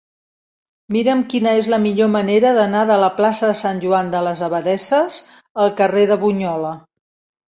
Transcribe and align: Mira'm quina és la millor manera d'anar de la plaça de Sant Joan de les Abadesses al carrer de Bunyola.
Mira'm 0.93 1.19
quina 1.33 1.51
és 1.57 1.65
la 1.73 1.77
millor 1.83 2.07
manera 2.13 2.53
d'anar 2.59 2.81
de 2.91 2.97
la 3.03 3.09
plaça 3.17 3.49
de 3.51 3.57
Sant 3.59 3.81
Joan 3.83 4.09
de 4.15 4.21
les 4.29 4.41
Abadesses 4.47 5.19
al 5.65 5.71
carrer 5.83 6.07
de 6.13 6.19
Bunyola. 6.25 6.73